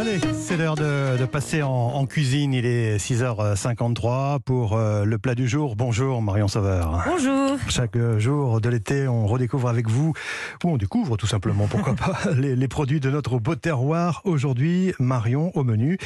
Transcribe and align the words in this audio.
Allez, 0.00 0.18
c'est 0.32 0.56
l'heure 0.56 0.76
de, 0.76 1.18
de 1.18 1.26
passer 1.26 1.62
en, 1.62 1.68
en 1.68 2.06
cuisine. 2.06 2.54
Il 2.54 2.64
est 2.64 2.96
6h53 2.96 4.40
pour 4.40 4.72
euh, 4.72 5.04
le 5.04 5.18
plat 5.18 5.34
du 5.34 5.46
jour. 5.46 5.76
Bonjour 5.76 6.22
Marion 6.22 6.48
Sauveur. 6.48 7.02
Bonjour. 7.06 7.58
Chaque 7.68 7.96
euh, 7.96 8.18
jour 8.18 8.62
de 8.62 8.70
l'été, 8.70 9.06
on 9.08 9.26
redécouvre 9.26 9.68
avec 9.68 9.90
vous, 9.90 10.14
ou 10.64 10.70
on 10.70 10.78
découvre 10.78 11.18
tout 11.18 11.26
simplement, 11.26 11.66
pourquoi 11.66 11.94
pas, 11.96 12.16
les, 12.34 12.56
les 12.56 12.68
produits 12.68 12.98
de 12.98 13.10
notre 13.10 13.38
beau 13.38 13.56
terroir. 13.56 14.22
Aujourd'hui, 14.24 14.94
Marion, 14.98 15.52
au 15.54 15.64
menu, 15.64 15.98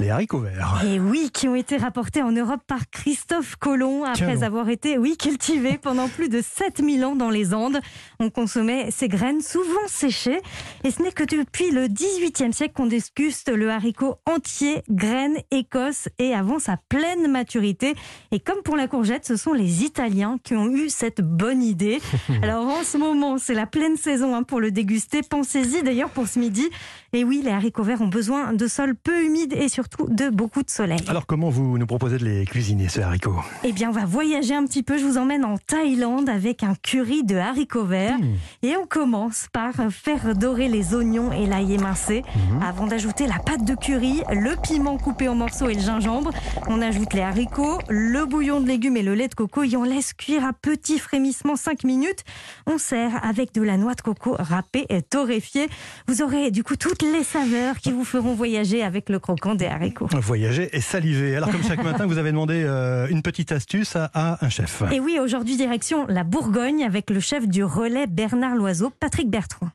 les 0.00 0.10
haricots 0.10 0.40
verts. 0.40 0.82
Et 0.86 1.00
oui, 1.00 1.30
qui 1.32 1.48
ont 1.48 1.54
été 1.54 1.78
rapportés 1.78 2.22
en 2.22 2.32
Europe 2.32 2.60
par 2.66 2.90
Christophe 2.90 3.56
Colomb 3.56 4.04
après 4.04 4.36
Tiens. 4.36 4.42
avoir 4.42 4.68
été, 4.68 4.98
oui, 4.98 5.16
cultivés 5.16 5.78
pendant 5.80 6.08
plus 6.08 6.28
de 6.28 6.42
7000 6.42 7.06
ans 7.06 7.16
dans 7.16 7.30
les 7.30 7.54
Andes. 7.54 7.80
On 8.18 8.28
consommait 8.28 8.90
ces 8.90 9.08
graines 9.08 9.40
souvent 9.40 9.86
séchées. 9.86 10.40
Et 10.84 10.90
ce 10.90 11.02
n'est 11.02 11.12
que 11.12 11.24
depuis 11.24 11.70
le 11.70 11.86
18e 11.86 12.52
siècle 12.52 12.74
qu'on 12.74 12.90
déguste 13.30 13.52
le 13.54 13.70
haricot 13.70 14.16
entier, 14.26 14.82
graines, 14.90 15.36
écosse 15.52 16.08
et 16.18 16.34
avant 16.34 16.58
sa 16.58 16.76
pleine 16.88 17.30
maturité. 17.30 17.94
Et 18.32 18.40
comme 18.40 18.60
pour 18.64 18.76
la 18.76 18.88
courgette, 18.88 19.24
ce 19.24 19.36
sont 19.36 19.52
les 19.52 19.84
Italiens 19.84 20.38
qui 20.42 20.56
ont 20.56 20.68
eu 20.68 20.88
cette 20.88 21.20
bonne 21.20 21.62
idée. 21.62 22.00
Alors 22.42 22.66
en 22.66 22.82
ce 22.82 22.98
moment, 22.98 23.38
c'est 23.38 23.54
la 23.54 23.66
pleine 23.66 23.96
saison 23.96 24.34
hein, 24.34 24.42
pour 24.42 24.58
le 24.58 24.72
déguster. 24.72 25.20
Pensez-y 25.22 25.84
d'ailleurs 25.84 26.10
pour 26.10 26.26
ce 26.26 26.40
midi. 26.40 26.68
Et 27.12 27.22
oui, 27.22 27.40
les 27.44 27.52
haricots 27.52 27.84
verts 27.84 28.00
ont 28.00 28.08
besoin 28.08 28.52
de 28.52 28.66
sol 28.66 28.96
peu 28.96 29.24
humide 29.24 29.52
et 29.52 29.68
surtout 29.68 30.08
de 30.08 30.28
beaucoup 30.28 30.64
de 30.64 30.70
soleil. 30.70 31.00
Alors, 31.06 31.26
comment 31.26 31.50
vous 31.50 31.78
nous 31.78 31.86
proposez 31.86 32.18
de 32.18 32.24
les 32.24 32.44
cuisiner, 32.46 32.88
ces 32.88 33.02
haricots 33.02 33.36
Eh 33.62 33.70
bien, 33.70 33.90
on 33.90 33.92
va 33.92 34.06
voyager 34.06 34.54
un 34.54 34.64
petit 34.64 34.82
peu. 34.82 34.98
Je 34.98 35.04
vous 35.04 35.18
emmène 35.18 35.44
en 35.44 35.56
Thaïlande 35.56 36.28
avec 36.28 36.64
un 36.64 36.74
curry 36.74 37.22
de 37.22 37.36
haricots 37.36 37.84
verts. 37.84 38.18
Et 38.62 38.76
on 38.76 38.86
commence 38.86 39.46
par 39.52 39.72
faire 39.90 40.34
dorer 40.34 40.68
les 40.68 40.94
oignons 40.94 41.32
et 41.32 41.46
l'ail 41.46 41.74
émincé 41.74 42.24
avant 42.60 42.86
d'ajouter 42.86 43.19
la 43.26 43.38
pâte 43.38 43.64
de 43.64 43.74
curry, 43.74 44.22
le 44.30 44.54
piment 44.60 44.98
coupé 44.98 45.28
en 45.28 45.34
morceaux 45.34 45.68
et 45.68 45.74
le 45.74 45.80
gingembre. 45.80 46.30
On 46.68 46.80
ajoute 46.80 47.12
les 47.14 47.22
haricots, 47.22 47.78
le 47.88 48.24
bouillon 48.26 48.60
de 48.60 48.66
légumes 48.66 48.96
et 48.96 49.02
le 49.02 49.14
lait 49.14 49.28
de 49.28 49.34
coco 49.34 49.62
et 49.62 49.76
on 49.76 49.84
laisse 49.84 50.12
cuire 50.12 50.44
à 50.44 50.52
petit 50.52 50.98
frémissement 50.98 51.56
5 51.56 51.84
minutes. 51.84 52.24
On 52.66 52.78
sert 52.78 53.24
avec 53.24 53.52
de 53.52 53.62
la 53.62 53.76
noix 53.76 53.94
de 53.94 54.00
coco 54.00 54.36
râpée 54.38 54.86
et 54.88 55.02
torréfiée. 55.02 55.68
Vous 56.06 56.22
aurez 56.22 56.50
du 56.50 56.62
coup 56.62 56.76
toutes 56.76 57.02
les 57.02 57.24
saveurs 57.24 57.78
qui 57.78 57.92
vous 57.92 58.04
feront 58.04 58.34
voyager 58.34 58.82
avec 58.82 59.08
le 59.08 59.18
croquant 59.18 59.54
des 59.54 59.66
haricots. 59.66 60.08
Voyager 60.12 60.68
et 60.72 60.80
saliver. 60.80 61.36
Alors, 61.36 61.50
comme 61.50 61.64
chaque 61.64 61.82
matin, 61.82 62.06
vous 62.06 62.18
avez 62.18 62.30
demandé 62.30 62.62
euh, 62.64 63.06
une 63.08 63.22
petite 63.22 63.52
astuce 63.52 63.96
à, 63.96 64.10
à 64.14 64.44
un 64.44 64.48
chef. 64.48 64.82
Et 64.92 65.00
oui, 65.00 65.18
aujourd'hui, 65.20 65.56
direction 65.56 66.06
la 66.08 66.24
Bourgogne 66.24 66.84
avec 66.84 67.10
le 67.10 67.20
chef 67.20 67.46
du 67.48 67.64
relais 67.64 68.06
Bernard 68.06 68.54
Loiseau, 68.54 68.90
Patrick 69.00 69.28
Bertrand. 69.28 69.68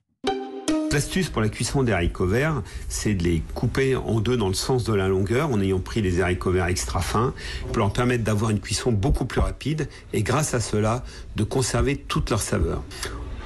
L'astuce 0.96 1.30
pour 1.30 1.42
la 1.42 1.50
cuisson 1.50 1.84
des 1.84 1.92
haricots 1.92 2.26
verts, 2.26 2.64
c'est 2.88 3.16
de 3.16 3.24
les 3.26 3.44
couper 3.54 3.98
en 3.98 4.22
deux 4.22 4.38
dans 4.38 4.48
le 4.48 4.54
sens 4.54 4.86
de 4.86 4.94
la 4.94 5.10
longueur 5.10 5.52
en 5.52 5.60
ayant 5.60 5.80
pris 5.80 6.02
les 6.02 6.22
haricots 6.22 6.52
verts 6.52 6.68
extra 6.68 7.02
fins 7.02 7.34
pour 7.68 7.80
leur 7.80 7.92
permettre 7.92 8.24
d'avoir 8.24 8.50
une 8.50 8.62
cuisson 8.62 8.94
beaucoup 8.94 9.26
plus 9.26 9.42
rapide 9.42 9.90
et 10.14 10.24
grâce 10.24 10.54
à 10.54 10.62
cela 10.62 11.04
de 11.36 11.44
conserver 11.44 11.98
toute 11.98 12.30
leur 12.30 12.42
saveur. 12.42 12.82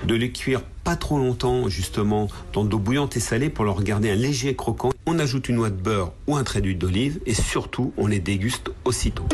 De 0.03 0.13
les 0.13 0.31
cuire 0.31 0.61
pas 0.83 0.95
trop 0.95 1.17
longtemps 1.17 1.69
justement 1.69 2.27
dans 2.53 2.63
de 2.63 2.69
l'eau 2.69 2.77
bouillante 2.77 3.17
et 3.17 3.19
salée 3.19 3.49
pour 3.49 3.65
leur 3.65 3.81
garder 3.81 4.11
un 4.11 4.15
léger 4.15 4.55
croquant. 4.55 4.91
On 5.07 5.17
ajoute 5.17 5.49
une 5.49 5.55
noix 5.55 5.71
de 5.71 5.81
beurre 5.81 6.13
ou 6.27 6.35
un 6.35 6.43
trait 6.43 6.61
d'huile 6.61 6.77
d'olive 6.77 7.19
et 7.25 7.33
surtout 7.33 7.93
on 7.97 8.05
les 8.05 8.19
déguste 8.19 8.69
aussitôt. 8.85 9.25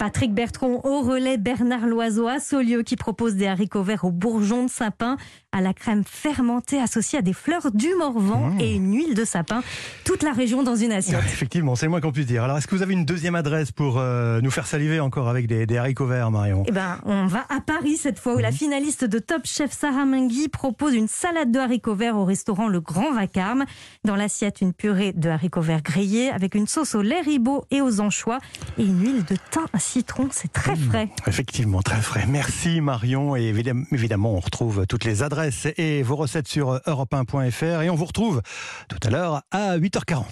Patrick 0.00 0.32
Bertrand 0.32 0.80
au 0.84 1.02
relais 1.02 1.36
Bernard 1.36 1.86
Loiseau 1.86 2.26
à 2.26 2.38
Saulieu 2.38 2.82
qui 2.82 2.96
propose 2.96 3.34
des 3.34 3.46
haricots 3.46 3.82
verts 3.82 4.06
au 4.06 4.10
bourgeon 4.10 4.64
de 4.64 4.70
sapin, 4.70 5.18
à 5.52 5.60
la 5.60 5.74
crème 5.74 6.04
fermentée 6.06 6.80
associée 6.80 7.18
à 7.18 7.22
des 7.22 7.34
fleurs 7.34 7.70
du 7.74 7.88
Morvan 7.98 8.56
et 8.58 8.76
une 8.76 8.94
huile 8.94 9.14
de 9.14 9.26
sapin. 9.26 9.62
Toute 10.04 10.22
la 10.22 10.32
région 10.32 10.62
dans 10.62 10.74
une 10.74 10.92
assiette. 10.92 11.20
Effectivement, 11.26 11.74
c'est 11.74 11.84
le 11.84 11.90
moins 11.90 12.00
qu'on 12.00 12.12
puisse 12.12 12.24
dire. 12.24 12.44
Alors, 12.44 12.56
est-ce 12.56 12.66
que 12.66 12.74
vous 12.74 12.82
avez 12.82 12.94
une 12.94 13.04
deuxième 13.04 13.34
adresse 13.34 13.72
pour 13.72 13.98
euh, 13.98 14.40
nous 14.40 14.50
faire 14.50 14.66
saliver 14.66 15.00
encore 15.00 15.28
avec 15.28 15.46
des, 15.46 15.66
des 15.66 15.76
haricots 15.76 16.06
verts, 16.06 16.30
Marion? 16.30 16.64
Eh 16.66 16.72
ben, 16.72 16.98
on 17.04 17.26
va 17.26 17.44
à 17.50 17.60
Paris 17.60 17.98
cette 17.98 18.18
fois 18.18 18.36
où 18.36 18.38
la 18.38 18.52
finaliste 18.52 19.04
de 19.04 19.18
Top 19.18 19.42
Chef 19.44 19.70
Sarah 19.70 20.06
Mingui 20.06 20.48
propose 20.48 20.94
une 20.94 21.08
salade 21.08 21.52
de 21.52 21.58
haricots 21.58 21.94
verts 21.94 22.16
au 22.16 22.24
restaurant 22.24 22.68
Le 22.68 22.80
Grand 22.80 23.12
Vacarme. 23.12 23.66
Dans 24.04 24.16
l'assiette, 24.16 24.62
une 24.62 24.72
purée 24.72 25.12
de 25.12 25.28
haricots 25.28 25.60
verts 25.60 25.82
grillés 25.82 26.30
avec 26.30 26.54
une 26.54 26.66
sauce 26.66 26.94
au 26.94 27.02
lait 27.02 27.20
ribot 27.20 27.66
et 27.70 27.82
aux 27.82 28.00
anchois 28.00 28.38
et 28.78 28.84
une 28.84 29.02
huile 29.02 29.24
de 29.26 29.36
thym 29.50 29.66
citron. 29.90 30.28
C'est 30.30 30.52
très 30.52 30.76
frais. 30.76 31.08
Effectivement, 31.26 31.82
très 31.82 32.00
frais. 32.00 32.24
Merci 32.28 32.80
Marion. 32.80 33.34
Et 33.36 33.42
évidemment, 33.42 33.84
évidemment, 33.90 34.34
on 34.34 34.40
retrouve 34.40 34.86
toutes 34.86 35.04
les 35.04 35.22
adresses 35.22 35.66
et 35.76 36.02
vos 36.02 36.16
recettes 36.16 36.48
sur 36.48 36.76
europe1.fr. 36.86 37.82
Et 37.82 37.90
on 37.90 37.96
vous 37.96 38.04
retrouve 38.04 38.40
tout 38.88 38.98
à 39.02 39.10
l'heure 39.10 39.42
à 39.50 39.76
8h40. 39.78 40.24